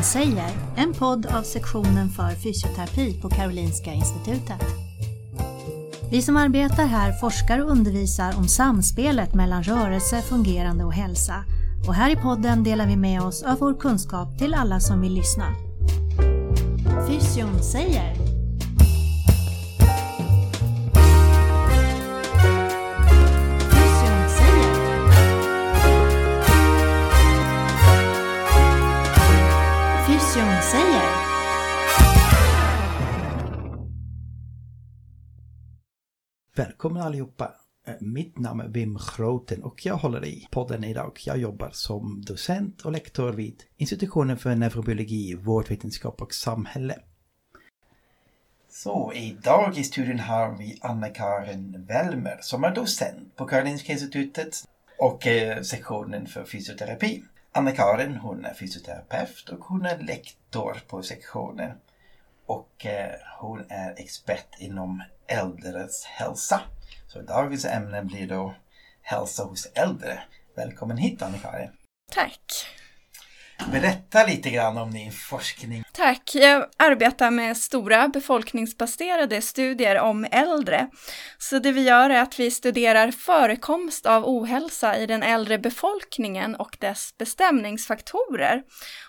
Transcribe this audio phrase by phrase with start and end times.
[0.00, 4.62] till Fysion säger, en podd av sektionen för fysioterapi på Karolinska Institutet.
[6.10, 11.44] Vi som arbetar här forskar och undervisar om samspelet mellan rörelse, fungerande och hälsa.
[11.88, 15.14] Och här i podden delar vi med oss av vår kunskap till alla som vill
[15.14, 15.46] lyssna.
[17.08, 18.29] Fysion säger
[36.90, 37.54] Välkommen allihopa!
[37.86, 41.18] Eh, mitt namn är Wim Groten och jag håller i podden idag.
[41.26, 46.98] Jag jobbar som docent och lektor vid institutionen för neurobiologi, vårdvetenskap och samhälle.
[48.68, 55.26] Så idag i studion har vi Anna-Karin Wellmer som är docent på Karolinska institutet och
[55.26, 57.22] eh, sektionen för fysioterapi.
[57.52, 61.72] Anna-Karin hon är fysioterapeut och hon är lektor på sektionen
[62.46, 66.60] och eh, hon är expert inom äldres hälsa.
[67.08, 68.54] Så dagens ämne blir då
[69.02, 70.22] hälsa hos äldre.
[70.56, 71.70] Välkommen hit Annika-Karin.
[72.12, 72.66] Tack.
[73.72, 75.84] Berätta lite grann om din forskning.
[75.92, 76.30] Tack.
[76.34, 80.88] Jag arbetar med stora befolkningsbaserade studier om äldre.
[81.38, 86.54] Så det vi gör är att vi studerar förekomst av ohälsa i den äldre befolkningen
[86.54, 88.62] och dess bestämningsfaktorer.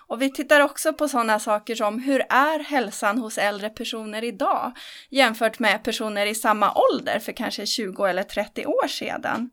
[0.06, 4.72] Och vi tittar också på sådana saker som hur är hälsan hos äldre personer idag
[5.10, 9.50] jämfört med personer i samma ålder för kanske 20 eller 30 år sedan.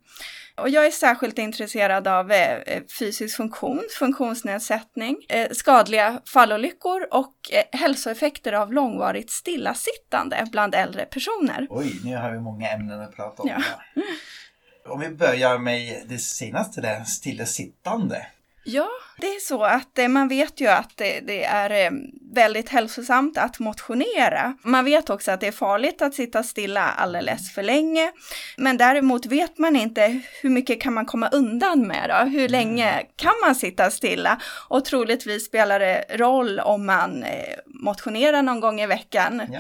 [0.62, 7.80] Och jag är särskilt intresserad av eh, fysisk funktion, funktionsnedsättning, eh, skadliga fallolyckor och eh,
[7.80, 11.68] hälsoeffekter av långvarigt stillasittande bland äldre personer.
[11.70, 13.50] Oj, nu har vi många ämnen att prata om.
[13.50, 13.62] Ja.
[14.88, 18.28] Om vi börjar med det senaste där, stillasittande.
[18.64, 21.92] Ja, det är så att eh, man vet ju att det, är eh,
[22.34, 24.58] väldigt hälsosamt att motionera.
[24.62, 28.12] Man vet också att det är farligt att sitta stilla alldeles för länge.
[28.58, 32.30] Men däremot vet man inte hur mycket kan man komma undan med då?
[32.30, 34.42] Hur länge kan man sitta stilla?
[34.68, 39.42] Och troligtvis spelar det roll om man eh, motionerar någon gång i veckan.
[39.52, 39.60] Ja.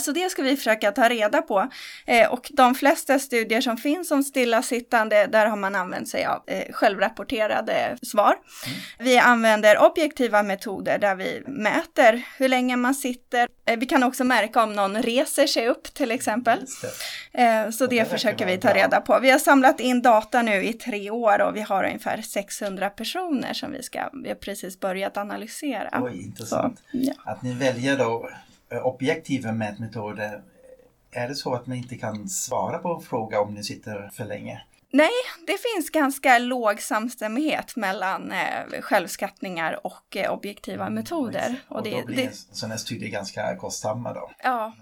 [0.00, 1.68] Så det ska vi försöka ta reda på.
[2.06, 6.42] Eh, och de flesta studier som finns om stillasittande, där har man använt sig av
[6.46, 8.34] eh, självrapporterade svar.
[8.66, 8.78] Mm.
[8.98, 13.48] Vi använder objektiva metoder där vi mäter hur länge man sitter.
[13.64, 16.58] Eh, vi kan också märka om någon reser sig upp till exempel.
[17.32, 17.72] Det.
[17.72, 19.18] Så det det försöker vi ta reda på.
[19.22, 23.52] Vi har samlat in data nu i tre år och vi har ungefär 600 personer
[23.52, 26.02] som vi ska, vi har precis börjat analysera.
[26.02, 26.78] Oj, intressant.
[26.78, 27.12] Så, ja.
[27.24, 28.30] Att ni väljer då
[28.84, 30.42] objektiva mätmetoder.
[31.12, 34.24] Är det så att ni inte kan svara på en fråga om ni sitter för
[34.24, 34.62] länge?
[34.92, 35.10] Nej,
[35.46, 41.46] det finns ganska låg samstämmighet mellan eh, självskattningar och eh, objektiva metoder.
[41.46, 44.30] Mm, Och, Och det, då blir det, sådana studier ganska kostsamma då.
[44.42, 44.72] ja,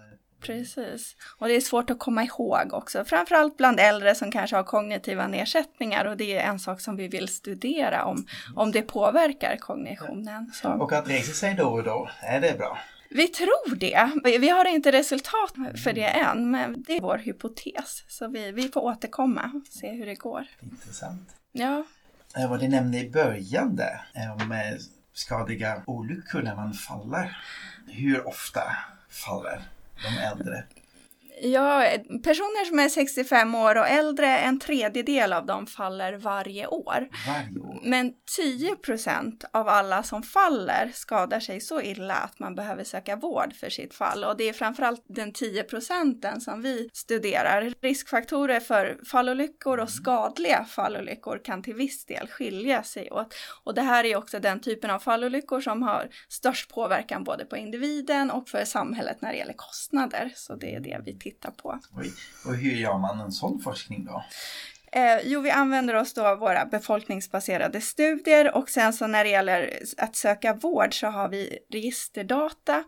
[0.40, 1.16] precis.
[1.38, 5.26] Och det är svårt att komma ihåg också, framförallt bland äldre som kanske har kognitiva
[5.26, 8.26] nedsättningar och det är en sak som vi vill studera om,
[8.56, 10.52] om det påverkar kognitionen.
[10.54, 10.68] Så.
[10.68, 12.78] Och att resa sig då och då, är det bra?
[13.10, 14.10] Vi tror det.
[14.38, 15.54] Vi- har inte resultat
[15.84, 18.04] för det än, men det är vår hypotes.
[18.08, 20.46] Så vi, vi får återkomma och se hur det går.
[20.62, 21.34] Intressant.
[21.52, 21.84] Ja,
[22.36, 24.58] Eh, Vad du nämnde i början där, eh, om eh,
[25.12, 27.36] skadliga olyckor när man faller.
[27.86, 28.62] Hur ofta
[29.10, 29.62] faller
[30.02, 30.64] de äldre?
[31.42, 31.84] Ja,
[32.24, 37.08] personer som är 65 år och äldre, en tredjedel av dem faller varje år.
[37.26, 37.80] Varje år?
[37.82, 43.16] Men 10 procent av alla som faller skadar sig så illa att man behöver söka
[43.16, 44.24] vård för sitt fall.
[44.24, 47.72] Och det är framförallt den 10 procenten som vi studerar.
[47.80, 53.34] Riskfaktorer för fallolyckor och skadliga fallolyckor kan till viss del skilja sig åt.
[53.64, 57.56] Och det här är också den typen av fallolyckor som har störst påverkan både på
[57.56, 60.32] individen och för samhället när det gäller kostnader.
[60.34, 61.78] Så det är det vi tittar på.
[61.96, 62.12] Oj.
[62.46, 64.24] Och hur gör man en sån forskning då?
[64.92, 69.30] Eh, jo, vi använder oss då av våra befolkningsbaserade studier och sen så när det
[69.30, 72.84] gäller att söka vård så har vi registerdata.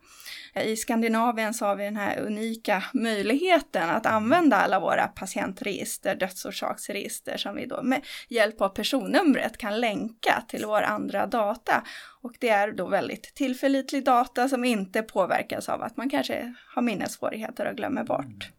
[0.54, 6.14] Eh, I Skandinavien så har vi den här unika möjligheten att använda alla våra patientregister,
[6.14, 11.84] dödsorsaksregister som vi då med hjälp av personnumret kan länka till vår andra data.
[12.22, 16.82] Och det är då väldigt tillförlitlig data som inte påverkas av att man kanske har
[16.82, 18.50] minnessvårigheter och glömmer bort.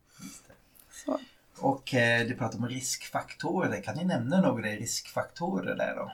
[1.05, 1.19] Så.
[1.61, 3.81] Och eh, du pratar om riskfaktorer.
[3.81, 6.11] Kan ni nämna några riskfaktorer där då?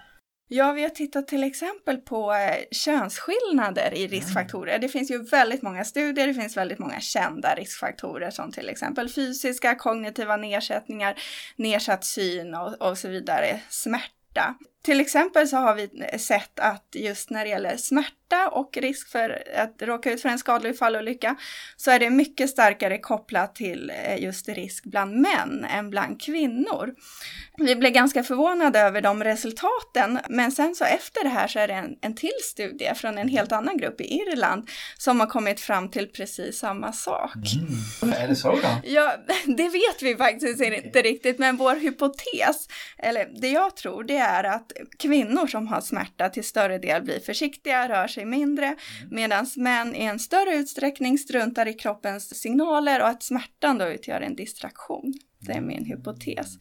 [0.49, 4.79] Ja, vi har tittat till exempel på eh, könsskillnader i riskfaktorer.
[4.79, 9.09] Det finns ju väldigt många studier, det finns väldigt många kända riskfaktorer som till exempel
[9.09, 11.19] fysiska, kognitiva nedsättningar,
[11.55, 14.55] nedsatt syn och, och så vidare, smärta.
[14.87, 15.89] Till exempel så har vi
[16.19, 20.39] sett att just när det gäller smärta och risk för att råka ut för en
[20.39, 21.35] skadlig fallolycka
[21.77, 26.93] så är det mycket starkare kopplat till eh, just risk bland män än bland kvinnor.
[27.57, 31.67] Vi blev ganska förvånade över de resultaten, men sen så efter det här så är
[31.67, 35.59] det en, en till studie från en helt annan grupp i Irland som har kommit
[35.59, 37.35] fram till precis samma sak.
[38.01, 38.13] Mm.
[38.13, 38.67] Är det så då?
[38.83, 39.13] Ja,
[39.45, 42.67] det vet vi faktiskt inte riktigt, men vår hypotes,
[42.97, 47.19] eller det jag tror, det är att kvinnor som har smärta till större del blir
[47.19, 48.77] försiktiga, rör sig mindre, mm.
[49.09, 54.21] medan män i en större utsträckning struntar i kroppens signaler och att smärtan då utgör
[54.21, 55.13] en distraktion.
[55.39, 56.57] Det är min hypotes.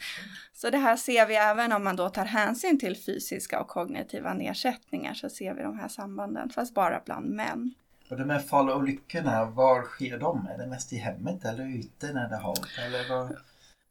[0.55, 4.35] Så det här ser vi även om man då tar hänsyn till fysiska och kognitiva
[4.35, 7.75] nedsättningar så ser vi de här sambanden, fast bara bland män.
[8.11, 10.47] Och de här fallolyckorna, var sker de?
[10.47, 12.69] Är det mest i hemmet eller ute när det halt?
[12.87, 13.39] Eller var...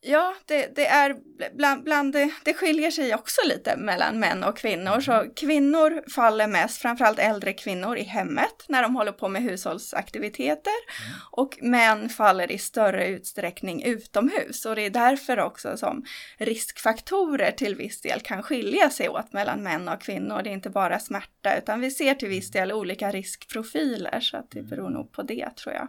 [0.07, 1.15] Ja, det, det är
[1.53, 4.99] bland, bland det, det skiljer sig också lite mellan män och kvinnor.
[5.01, 10.73] Så kvinnor faller mest, framförallt äldre kvinnor, i hemmet när de håller på med hushållsaktiviteter.
[11.05, 11.19] Mm.
[11.31, 14.65] Och män faller i större utsträckning utomhus.
[14.65, 16.05] Och det är därför också som
[16.37, 20.41] riskfaktorer till viss del kan skilja sig åt mellan män och kvinnor.
[20.43, 24.19] Det är inte bara smärta, utan vi ser till viss del olika riskprofiler.
[24.19, 25.87] Så att det beror nog på det, tror jag.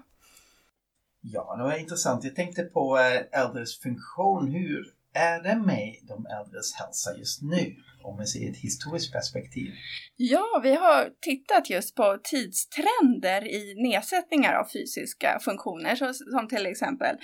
[1.32, 2.25] Ja, det var intressant.
[2.25, 4.49] Jag tänkte på eh, äldres funktion.
[4.49, 4.84] Hur
[5.14, 7.76] är det med de äldres hälsa just nu?
[8.02, 9.70] Om vi ser ett historiskt perspektiv.
[10.17, 15.96] Ja, vi har tittat just på tidstrender i nedsättningar av fysiska funktioner,
[16.32, 17.17] som till exempel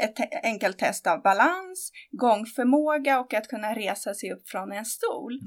[0.00, 5.32] ett enkelt test av balans, gångförmåga och att kunna resa sig upp från en stol.
[5.32, 5.42] Mm.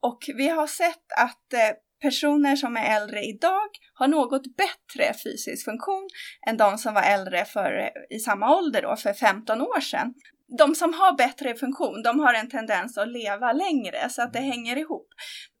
[0.00, 5.64] Och vi har sett att eh, personer som är äldre idag har något bättre fysisk
[5.64, 6.08] funktion
[6.46, 10.14] än de som var äldre för, i samma ålder då, för 15 år sedan.
[10.58, 14.40] De som har bättre funktion, de har en tendens att leva längre så att det
[14.40, 15.08] hänger ihop.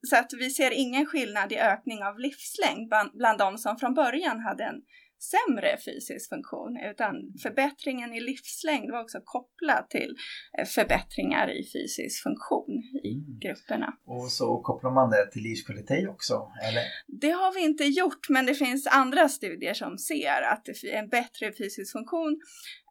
[0.08, 3.94] Så att vi ser ingen skillnad i ökning av livslängd bland, bland de som från
[3.94, 4.80] början hade en
[5.20, 10.16] sämre fysisk funktion utan förbättringen i livslängd var också kopplad till
[10.58, 13.38] eh, förbättringar i fysisk funktion i mm.
[13.38, 13.96] grupperna.
[14.06, 16.84] Och så kopplar man det till livskvalitet också, eller?
[17.06, 21.52] Det har vi inte gjort, men det finns andra studier som ser att en bättre
[21.52, 22.40] fysisk funktion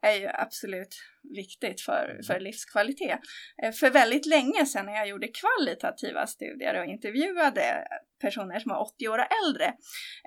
[0.01, 0.95] är ju absolut
[1.35, 2.23] viktigt för, mm.
[2.23, 3.19] för livskvalitet.
[3.63, 7.87] Eh, för väldigt länge sedan när jag gjorde kvalitativa studier och intervjuade
[8.21, 9.73] personer som var 80 år och äldre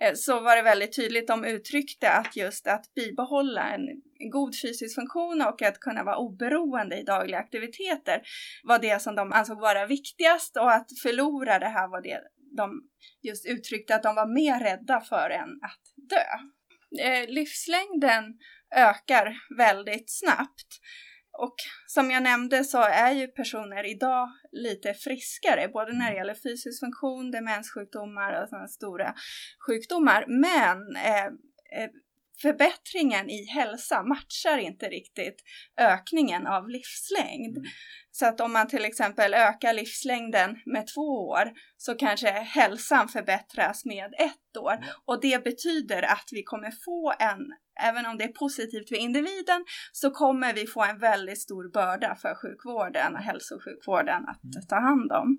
[0.00, 3.88] eh, så var det väldigt tydligt, de uttryckte att just att bibehålla en
[4.30, 8.22] god fysisk funktion och att kunna vara oberoende i dagliga aktiviteter
[8.62, 12.20] var det som de ansåg vara viktigast och att förlora det här var det
[12.56, 12.82] de
[13.22, 16.26] just uttryckte att de var mer rädda för än att dö.
[17.04, 18.24] Eh, livslängden
[18.76, 20.80] ökar väldigt snabbt.
[21.38, 21.54] Och
[21.86, 26.80] som jag nämnde så är ju personer idag lite friskare, både när det gäller fysisk
[26.80, 29.14] funktion, demenssjukdomar och sådana stora
[29.66, 30.24] sjukdomar.
[30.28, 31.26] Men eh,
[31.80, 31.90] eh,
[32.42, 35.42] förbättringen i hälsa matchar inte riktigt
[35.80, 37.56] ökningen av livslängd.
[37.56, 37.70] Mm.
[38.10, 43.84] Så att om man till exempel ökar livslängden med två år så kanske hälsan förbättras
[43.84, 44.72] med ett år.
[44.72, 44.88] Mm.
[45.04, 47.40] Och det betyder att vi kommer få en,
[47.88, 52.16] även om det är positivt för individen, så kommer vi få en väldigt stor börda
[52.22, 54.66] för sjukvården och hälso och sjukvården att mm.
[54.68, 55.38] ta hand om.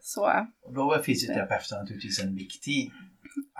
[0.00, 0.24] Så,
[0.62, 2.92] och då är fysioterapeuterna naturligtvis en viktig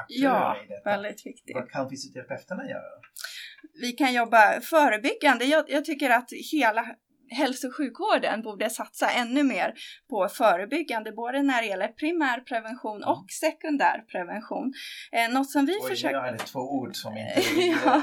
[0.09, 0.91] ja, i detta.
[0.91, 1.55] väldigt viktig.
[1.55, 2.93] Vad kan fysioterapeuterna göra?
[3.81, 5.45] Vi kan jobba förebyggande.
[5.45, 6.97] Jag, jag tycker att hela
[7.33, 9.75] hälso och sjukvården borde satsa ännu mer
[10.11, 14.73] på förebyggande, både när det gäller primärprevention och sekundärprevention.
[15.12, 16.17] Eh, något som vi Oj, försöker...
[16.17, 17.43] Jag hade två ord som inte...
[17.85, 18.02] ja.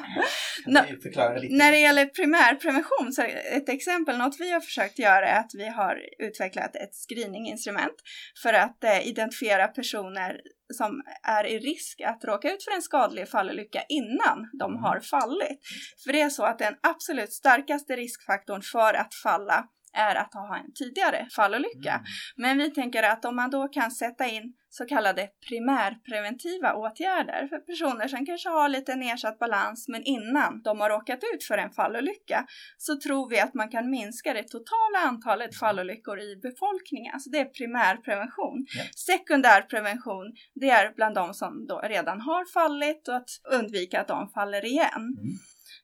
[0.66, 1.56] Kan förklara lite?
[1.56, 3.22] När det gäller primärprevention, så
[3.56, 7.96] ett exempel, något vi har försökt göra är att vi har utvecklat ett screeninginstrument
[8.44, 10.42] för att eh, identifiera personer
[10.74, 14.84] som är i risk att råka ut för en skadlig fallolycka innan de mm.
[14.84, 15.60] har fallit.
[16.04, 20.58] För det är så att den absolut starkaste riskfaktorn för att falla är att ha
[20.58, 21.92] en tidigare fallolycka.
[21.92, 22.04] Mm.
[22.38, 27.58] Men vi tänker att om man då kan sätta in så kallade primärpreventiva åtgärder för
[27.58, 31.72] personer som kanske har lite nedsatt balans men innan de har råkat ut för en
[31.72, 32.46] fallolycka
[32.78, 37.20] så tror vi att man kan minska det totala antalet fallolyckor i befolkningen.
[37.20, 38.66] Så det är primärprevention.
[38.78, 38.84] Ja.
[38.96, 44.30] Sekundärprevention, det är bland de som då redan har fallit och att undvika att de
[44.30, 45.16] faller igen.
[45.18, 45.34] Mm.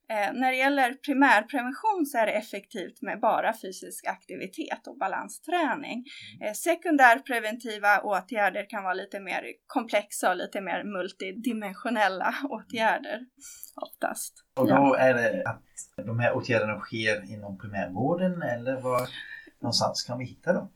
[0.10, 6.04] Eh, när det gäller primärprevention så är det effektivt med bara fysisk aktivitet och balansträning.
[6.36, 6.48] Mm.
[6.48, 13.20] Eh, sekundärpreventiva åtgärder kan vara lite mer komplexa och lite mer multidimensionella åtgärder
[13.76, 14.34] oftast.
[14.60, 14.98] Och då ja.
[14.98, 19.08] är det att de här åtgärderna sker inom primärvården eller vad?
[19.66, 20.68] Någonstans kan vi hitta dem?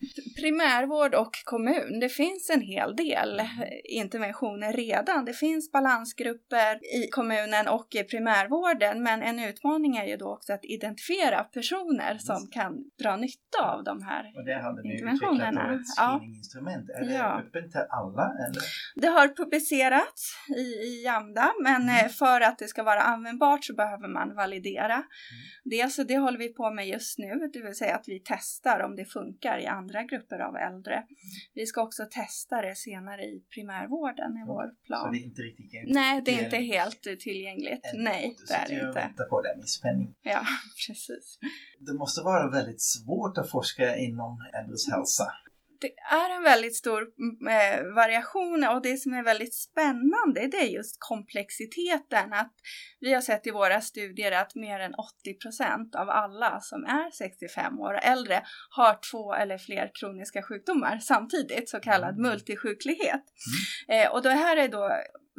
[0.41, 3.41] Primärvård och kommun, det finns en hel del
[3.89, 5.25] interventioner redan.
[5.25, 10.53] Det finns balansgrupper i kommunen och i primärvården, men en utmaning är ju då också
[10.53, 15.47] att identifiera personer som kan dra nytta av de här Och det hade ni interventionerna.
[15.49, 16.17] utvecklat ett Ja.
[16.19, 16.89] screeninginstrument.
[16.89, 17.39] Är det Ja.
[17.39, 18.25] öppet till alla?
[18.45, 18.61] Eller?
[18.95, 20.21] Det har publicerats
[20.57, 25.03] i, i Jamda, men eh, för att det ska vara användbart så behöver man validera.
[25.63, 28.78] Det, så det håller vi på med just nu, det vill säga att vi testar
[28.81, 31.03] om det funkar i andra grupper av äldre.
[31.53, 35.11] Vi ska också testa det senare i primärvården i vår Så plan.
[35.11, 37.85] det är inte riktigt Nej, det är inte helt tillgängligt.
[37.93, 38.03] än.
[38.03, 38.99] Nej, det är det inte.
[38.99, 40.15] väntar på det med spänning.
[40.21, 40.41] Ja,
[40.87, 41.39] precis.
[41.79, 45.23] Det måste vara väldigt svårt att forska inom äldres hälsa.
[45.81, 50.57] Det är en väldigt stor mm, eh, variation och det som är väldigt spännande det
[50.57, 52.33] är just komplexiteten.
[52.33, 52.53] Att
[52.99, 57.79] vi har sett i våra studier att mer än 80% av alla som är 65
[57.79, 63.23] år och äldre har två eller fler kroniska sjukdomar samtidigt, så kallad multisjuklighet.
[63.87, 64.91] Eh, och det här är då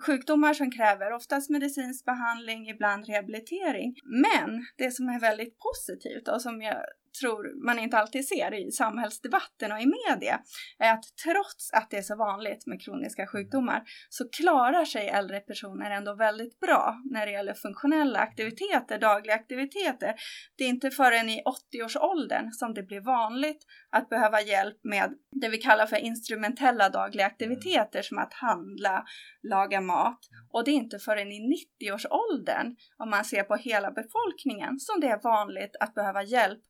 [0.06, 3.94] sjukdomar som kräver oftast medicinsk behandling, ibland rehabilitering.
[4.04, 6.76] Men det som är väldigt positivt och som jag
[7.20, 10.40] tror man inte alltid ser i samhällsdebatten och i media
[10.78, 15.40] är att trots att det är så vanligt med kroniska sjukdomar så klarar sig äldre
[15.40, 20.14] personer ändå väldigt bra när det gäller funktionella aktiviteter, dagliga aktiviteter.
[20.56, 21.42] Det är inte förrän i
[21.74, 27.26] 80-årsåldern som det blir vanligt att behöva hjälp med det vi kallar för instrumentella dagliga
[27.26, 29.04] aktiviteter som att handla,
[29.42, 30.18] laga mat.
[30.52, 31.40] Och det är inte förrän i
[31.80, 36.60] 90-årsåldern, om man ser på hela befolkningen, som det är vanligt att behöva hjälp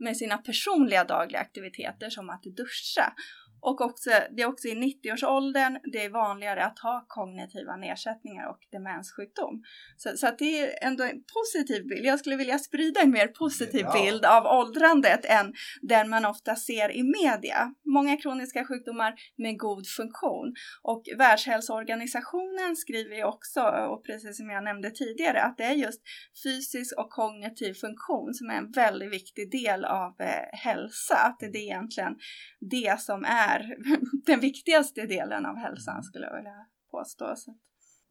[0.00, 3.14] med sina personliga dagliga aktiviteter som att duscha.
[3.60, 8.58] Och också, det är också i 90-årsåldern det är vanligare att ha kognitiva nedsättningar och
[8.72, 9.62] demenssjukdom.
[9.96, 12.06] Så, så att det är ändå en positiv bild.
[12.06, 13.92] Jag skulle vilja sprida en mer positiv Ja.
[13.92, 17.74] bild av åldrandet än den man ofta ser i media.
[17.84, 20.54] Många kroniska sjukdomar med god funktion.
[20.82, 26.00] Och Världshälsoorganisationen skriver ju också, och precis som jag nämnde tidigare, att det är just
[26.44, 31.14] fysisk och kognitiv funktion som är en väldigt viktig del av eh, hälsa.
[31.14, 32.14] Att det är egentligen
[32.60, 33.49] det som är
[34.26, 37.36] den viktigaste delen av hälsan skulle jag vilja påstå.
[37.36, 37.54] Så.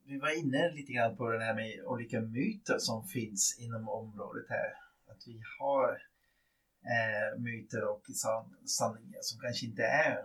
[0.05, 4.45] Vi var inne lite grann på det här med olika myter som finns inom området
[4.49, 4.69] här.
[5.11, 5.89] Att vi har
[6.93, 10.17] eh, myter och san sanningar som kanske inte är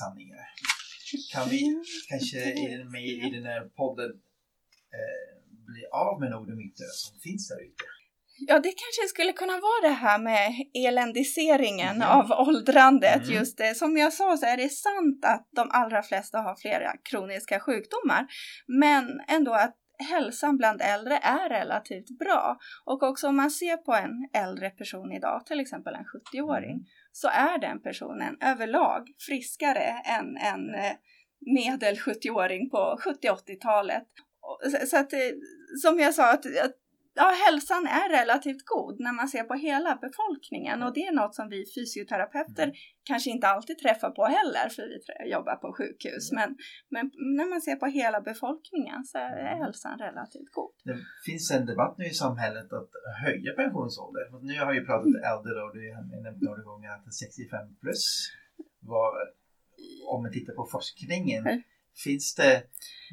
[0.00, 0.46] sanningar.
[1.32, 1.62] Kan vi
[2.08, 4.10] kanske i den, med, i den här podden
[4.98, 7.84] eh, bli av med några myter som finns där ute?
[8.38, 10.52] Ja, det kanske skulle kunna vara det här med
[10.88, 12.08] eländiseringen Mhm.
[12.08, 13.22] av åldrandet.
[13.24, 13.34] Mm.
[13.34, 16.92] Just det, som jag sa så är det sant att de allra flesta har flera
[17.10, 18.26] kroniska sjukdomar,
[18.66, 19.76] men ändå att
[20.10, 22.56] hälsan bland äldre är relativt bra.
[22.84, 26.84] Och också om man ser på en äldre person idag, till exempel en 70-åring, Mm.
[27.12, 29.84] så är den personen överlag friskare
[30.18, 30.92] än en eh,
[31.54, 34.06] medel 70-åring på 70-80-talet.
[34.40, 35.18] Och Så, så att, eh,
[35.82, 36.76] som jag sa, att, att
[37.14, 41.34] ja, hälsan är relativt god när man ser på hela befolkningen och det är något
[41.34, 42.74] som vi fysioterapeuter Mm.
[43.10, 46.32] kanske inte alltid träffar på heller för vi jobbar på sjukhus.
[46.32, 46.56] Men,
[46.94, 47.04] men
[47.38, 49.58] när man ser på hela befolkningen så är Mm.
[49.62, 50.72] hälsan relativt god.
[50.84, 52.90] Det finns en debatt nu i samhället att
[53.24, 54.28] höja pensionsåldern.
[54.48, 55.80] Nu har jag pratat äldre och du
[56.26, 58.04] nämnt några gånger att 65 plus.
[58.80, 59.12] Vad,
[60.12, 61.62] om man tittar på forskningen, Mm.
[62.04, 62.62] Finns det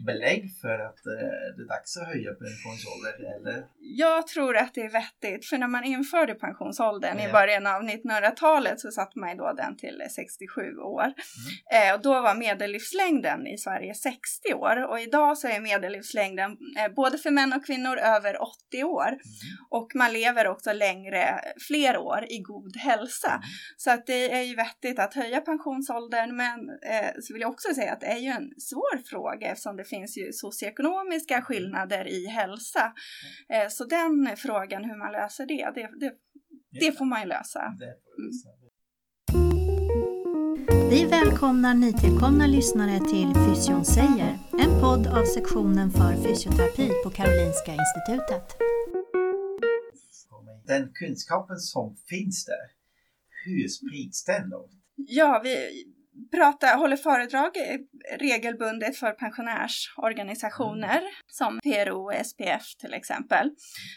[0.05, 1.13] belägg för att eh,
[1.57, 3.25] det är dags att höja pensionsåldern?
[3.36, 3.65] Eller?
[3.79, 7.31] Jag tror att det är vettigt, för när man införde pensionsåldern i Ja.
[7.31, 11.13] början av 1900-talet så satte man då den till 67 år.
[11.74, 16.93] Eh, och då var medellivslängden i Sverige 60 år och idag så är medellivslängden eh,
[16.95, 19.17] både för män och kvinnor över 80 år.
[19.69, 23.41] Och man lever också längre, fler år i god hälsa.
[23.77, 27.74] Så att det är ju vettigt att höja pensionsåldern men eh, så vill jag också
[27.74, 32.25] säga att det är ju en svår fråga eftersom det finns ju socioekonomiska skillnader i
[32.27, 32.93] hälsa.
[33.53, 36.13] Eh, så den frågan hur man löser det, det, det,
[36.79, 37.61] det får man ju lösa.
[38.43, 38.59] Se.
[40.89, 44.31] Vi välkomnar nytillkomna lyssnare till Fysion säger,
[44.63, 48.57] en podd av sektionen för fysioterapi på Karolinska Institutet.
[50.67, 52.65] Den kunskapen som finns där,
[53.45, 54.69] hur sprids den då?
[54.95, 55.55] Ja, vi,
[56.31, 57.51] prata, håller föredrag
[58.19, 61.11] regelbundet för pensionärsorganisationer mm.
[61.27, 63.49] som PRO och SPF till exempel.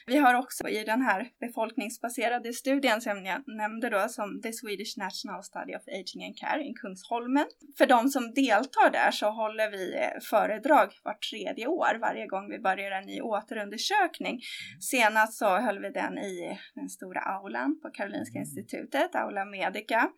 [0.06, 4.98] Vi har också i den här befolkningsbaserade studien som jag nämnde då som The Swedish
[4.98, 7.46] National Study of Aging and Care i Kungsholmen.
[7.78, 12.48] För de som deltar där så håller vi eh, föredrag vart tredje år varje gång
[12.50, 14.40] vi börjar en ny återundersökning.
[14.80, 18.42] Senast så höll vi den i den stora aulan på Karolinska mm.
[18.42, 20.10] institutet, Aula Medica.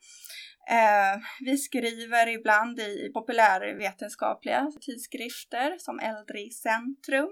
[0.71, 7.29] Eh, vi skriver ibland i populärvetenskapliga tidskrifter som Äldre i centrum.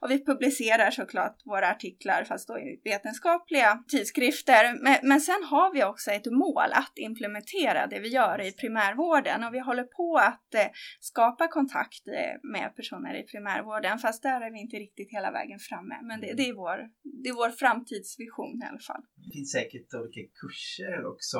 [0.00, 4.82] Och vi publicerar såklart våra artiklar, fast då i vetenskapliga tidskrifter.
[4.82, 9.44] Men, men sen har vi också ett mål att implementera det vi gör i primärvården
[9.44, 10.70] och vi håller på att eh,
[11.00, 15.58] skapa kontakt eh, med personer i primärvården, fast där är vi inte riktigt hela vägen
[15.58, 15.96] framme.
[16.02, 16.78] Men det, det, är, vår,
[17.22, 19.02] det är vår framtidsvision i alla fall.
[19.16, 21.38] Det finns säkert olika kurser också,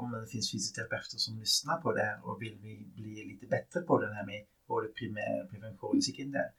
[0.00, 2.56] om det finns fysioterapeuter som lyssnar på det här och vill
[2.98, 6.50] bli lite bättre på det här med både primärprevention och sekundär.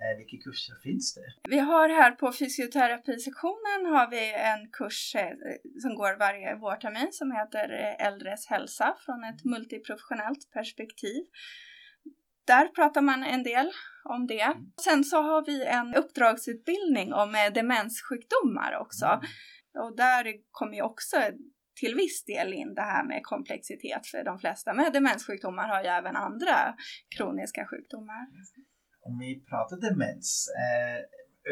[0.00, 1.48] Eh, vilka kurser finns det?
[1.48, 5.30] Vi har här på fysioterapisektionen har vi en kurs eh,
[5.82, 11.22] som går varje vårtermin som heter eh, Äldres hälsa från ett multiprofessionellt perspektiv.
[12.46, 13.70] Där pratar man en del
[14.04, 14.40] om det.
[14.40, 14.72] Mm.
[14.84, 19.06] Sen så har vi en uppdragsutbildning om demenssjukdomar också.
[19.06, 19.86] Mm.
[19.86, 21.16] Och där kommer ju också
[21.80, 25.88] till viss del in det här med komplexitet för de flesta med demenssjukdomar har ju
[25.88, 26.74] även andra
[27.16, 28.26] kroniska sjukdomar
[29.08, 30.98] om vi pratar demens, eh,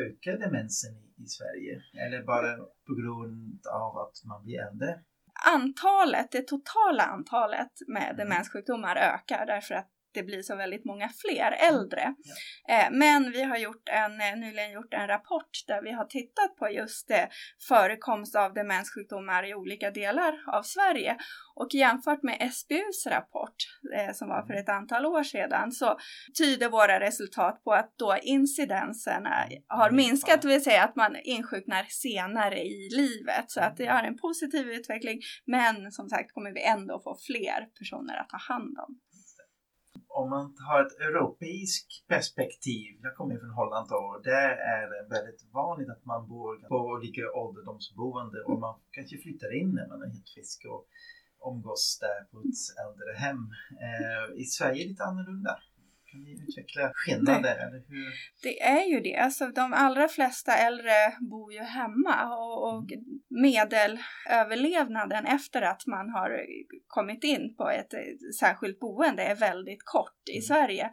[0.02, 0.94] ökar demensen
[1.24, 1.82] i, Sverige?
[2.04, 5.00] Eller bara på grund av att man blir äldre?
[5.54, 8.16] Antalet, det totala antalet med mm.
[8.16, 12.14] demenssjukdomar ökar därför att det blir så väldigt många fler äldre.
[12.66, 12.74] Ja.
[12.74, 16.56] Eh, men vi har gjort en, eh, nyligen gjort en rapport där vi har tittat
[16.56, 17.28] på just det,
[17.68, 21.16] förekomst av demenssjukdomar i olika delar av Sverige.
[21.54, 23.56] Och jämfört med SBUs rapport
[23.96, 25.98] eh, som var för ett antal år sedan så
[26.38, 31.84] tyder våra resultat på att då incidenserna har minskat, det vill säga att man insjuknar
[31.88, 33.50] senare i livet.
[33.50, 37.68] Så att det har en positiv utveckling men som sagt kommer vi ändå få fler
[37.78, 38.98] personer att ta hand om
[40.20, 45.42] om man har ett europeiskt perspektiv, jag kommer från Holland då, där är det väldigt
[45.52, 50.06] vanligt att man bor på olika ålderdomsboende och man kanske flyttar in när man är
[50.06, 50.82] helt frisk och
[51.50, 53.42] umgås där på ett äldre hem.
[53.86, 55.52] Eh, I Sverige är det lite annorlunda.
[56.16, 57.56] Kan ni utveckla skillnader?
[57.66, 58.14] Eller hur?
[58.42, 59.16] Det är ju det.
[59.16, 60.92] Alltså, de allra flesta äldre
[61.30, 63.04] bor ju hemma och, och mm.
[63.28, 66.46] medelöverlevnaden efter att man har
[66.86, 67.94] kommit in på ett
[68.40, 70.42] särskilt boende är väldigt kort i mm.
[70.42, 70.90] Sverige.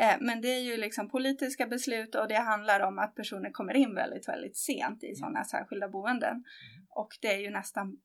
[0.00, 3.76] Eh, men det är ju liksom politiska beslut och det handlar om att personer kommer
[3.76, 5.16] in väldigt, väldigt sent i mm.
[5.16, 6.44] sådana särskilda boenden.
[6.88, 7.96] Och det är ju nästan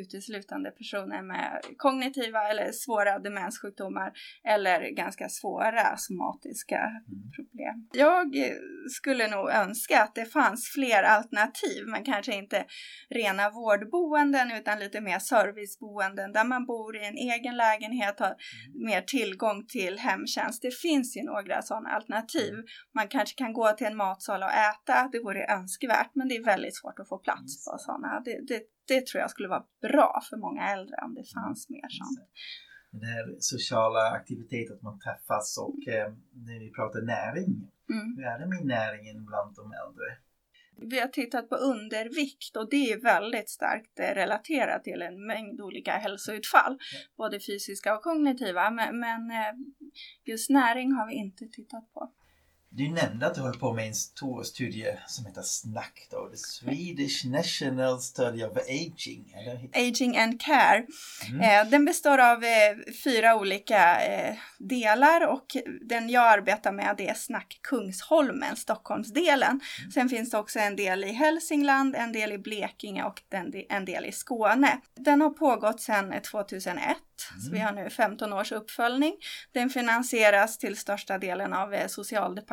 [0.00, 4.12] uteslutande personer med kognitiva eller svåra demenssjukdomar
[4.44, 7.30] eller ganska svåra somatiska mm.
[7.36, 7.88] problem.
[7.92, 8.34] Jag
[8.90, 12.64] skulle nog önska att det fanns fler alternativ, men kanske inte
[13.10, 18.38] rena vårdboenden utan lite mer serviceboenden där man bor i en egen lägenhet, har mm.
[18.86, 20.62] mer tillgång till hemtjänst.
[20.62, 22.52] Det finns ju några sådana alternativ.
[22.52, 22.64] Mm.
[22.94, 26.44] Man kanske kan gå till en matsal och äta, det vore önskvärt, men det är
[26.44, 28.20] väldigt svårt att få plats på sådana.
[28.24, 31.88] Det, det det tror jag skulle vara bra för många äldre om det fanns mer
[31.88, 32.28] sånt.
[32.90, 37.50] Det här sociala aktiviteter, att man träffas och eh, när vi pratar näring,
[37.90, 38.16] mm.
[38.16, 40.08] hur är det med näringen bland de äldre?
[40.80, 45.60] Vi har tittat på undervikt och det är väldigt starkt eh, relaterat till en mängd
[45.60, 46.98] olika hälsoutfall, ja.
[47.16, 49.54] både fysiska och kognitiva, men, men eh,
[50.24, 52.12] just näring har vi inte tittat på.
[52.70, 56.36] Du nämnde att du håller på med en stor studie som heter SNAC då, The
[56.36, 59.34] Swedish National Study of Aging.
[59.36, 59.88] Eller?
[59.88, 60.86] Aging and Care.
[61.28, 61.40] Mm.
[61.40, 65.46] Eh, den består av eh, fyra olika eh, delar och
[65.80, 69.60] den jag arbetar med det är SNAC Kungsholmen, Stockholmsdelen.
[69.80, 69.90] Mm.
[69.90, 73.22] Sen finns det också en del i Hälsingland, en del i Blekinge och
[73.68, 74.80] en del i Skåne.
[74.96, 76.96] Den har pågått sedan 2001
[77.30, 77.40] Mm.
[77.40, 79.14] Så vi har nu 15 års uppföljning.
[79.52, 81.86] Den finansieras till största delen av eh,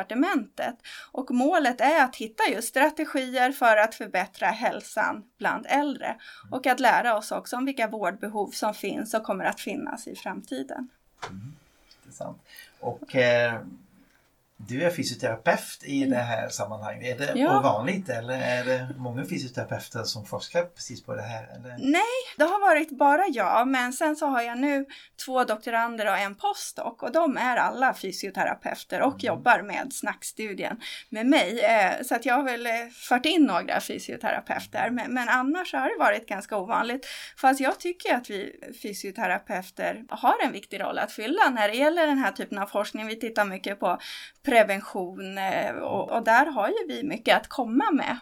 [0.10, 0.76] departementet
[1.12, 6.16] och målet är att hitta just strategier för att förbättra hälsan bland äldre
[6.52, 10.16] och att lära oss också om vilka vårdbehov som finns och kommer att finnas i
[10.16, 10.88] framtiden.
[11.30, 11.56] Mm.
[12.02, 12.38] Intressant.
[12.80, 13.62] Och eh,
[14.58, 17.22] du är fysioterapeut i det här sammanhanget.
[17.22, 17.60] Är det Ja.
[17.60, 21.44] ovanligt eller är det många fysioterapeuter som forskar precis på det här?
[21.56, 21.76] Eller?
[21.80, 22.02] Nej,
[22.38, 24.86] det har varit bara jag, men sen så har jag nu
[25.26, 31.26] två doktorander och en postdoc och de är alla fysioterapeuter och jobbar med snackstudien med
[31.26, 31.60] mig.
[31.60, 32.72] Eh, Så att jag har väl eh,
[33.10, 37.08] fört in några fysioterapeuter, men, men annars har det varit ganska ovanligt.
[37.38, 42.08] Fast jag tycker att vi fysioterapeuter har en viktig roll att fylla när det gäller
[42.08, 43.08] den här typen av forskning.
[43.08, 44.00] Vi tittar mycket på
[44.46, 48.18] prevention eh, och, och där har ju vi mycket att komma med.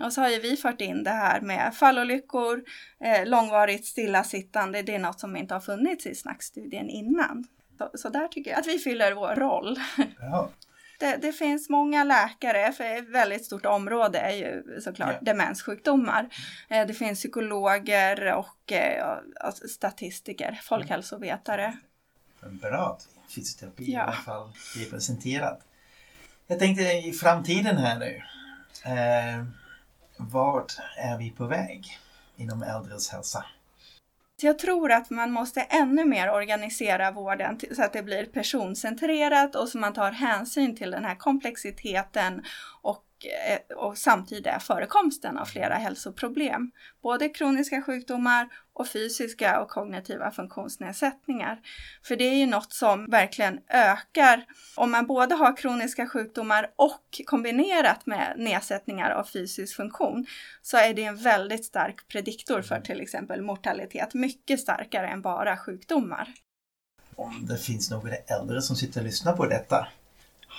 [0.00, 2.64] Och så har ju vi fört in det här med fallolyckor,
[3.00, 7.44] eh, långvarigt stillasittande, det är något som inte har funnits i snackstudien innan.
[7.78, 9.78] Så, så där tycker jag att vi fyller vår roll.
[10.20, 10.50] Ja.
[10.98, 15.18] Det, det finns många läkare, för ett väldigt stort område är ju såklart Ja.
[15.20, 16.28] demenssjukdomar.
[16.68, 19.18] Eh, det finns psykologer och eh,
[19.68, 21.76] statistiker, folkhälsovetare.
[22.40, 22.98] Bra
[23.34, 24.02] fysioterapi i Ja.
[24.02, 25.60] alla fall är representerad.
[26.46, 28.22] Jag tänkte i framtiden här nu.
[28.84, 29.44] Eh,
[30.16, 31.98] vart är vi på väg
[32.36, 33.44] inom äldres hälsa?
[34.42, 39.68] Jag tror att man måste ännu mer organisera vården så att det blir personcentrerat och
[39.68, 42.42] så man tar hänsyn till den här komplexiteten
[42.82, 46.70] och, Eh, och samtidigt förekomsten av flera hälsoproblem.
[47.02, 51.60] Både kroniska sjukdomar och fysiska och kognitiva funktionsnedsättningar.
[52.02, 54.44] För det är ju något som verkligen ökar
[54.76, 60.26] om man både har kroniska sjukdomar och kombinerat med nedsättningar av fysisk funktion
[60.62, 65.56] så är det en väldigt stark prediktor för till exempel mortalitet, mycket starkare än bara
[65.56, 66.28] sjukdomar.
[67.16, 69.88] Om det finns några äldre som sitter och lyssnar på detta.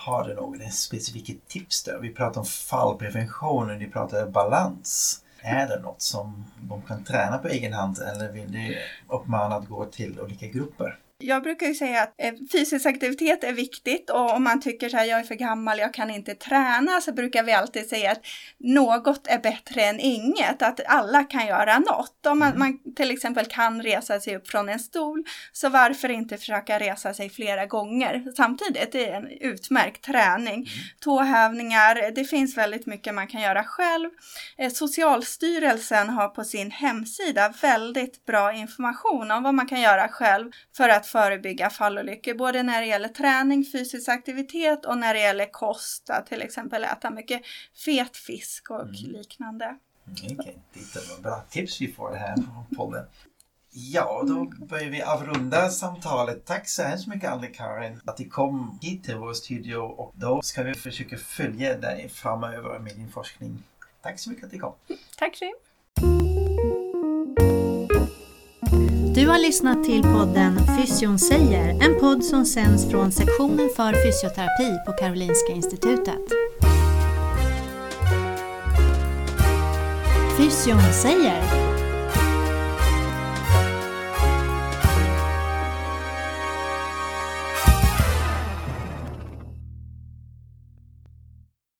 [0.06, 2.00] Har du något specifika tips då?
[2.02, 5.22] Vi pratar om fallprevention och ni pratar balans.
[5.42, 8.78] Är det något som de kan träna på egen hand eller vill du
[9.10, 10.98] uppmana att gå till olika grupper?
[11.18, 14.98] Jag brukar ju säga att eh, fysisk aktivitet är viktigt och om man tycker så
[14.98, 18.22] här, jag är för gammal, jag kan inte träna, så brukar vi alltid säga att
[18.58, 22.26] något är bättre än inget, att alla kan göra något.
[22.26, 26.38] Om man, man till exempel kan resa sig upp från en stol, så varför inte
[26.38, 28.92] försöka resa sig flera gånger samtidigt?
[28.92, 30.68] Det är en utmärkt träning.
[31.00, 34.10] Tåhävningar, det finns väldigt mycket man kan göra själv.
[34.58, 40.52] Eh, Socialstyrelsen har på sin hemsida väldigt bra information om vad man kan göra själv
[40.78, 45.52] för att förebygga fallolyckor, både när det gäller träning, fysisk aktivitet och när det gäller
[45.52, 47.42] kost, att till exempel äta mycket
[47.86, 49.78] fet fisk och liknande.
[50.12, 53.06] Okej, det var bra tips vi får här på podden.
[53.78, 56.46] Ja, då börjar vi avrunda samtalet.
[56.46, 60.64] Tack så hemskt mycket Anne-Karin att du kom hit till vår studio och då ska
[60.64, 63.64] vi försöka följa dig framöver med din forskning.
[64.02, 64.74] Tack så mycket att du kom.
[65.18, 66.85] Tack Rim!
[69.16, 74.80] Du har lyssnat till podden Fysion säger, en podd som sänds från sektionen för fysioterapi
[74.86, 76.22] på Karolinska Institutet.
[80.38, 81.65] Fysion säger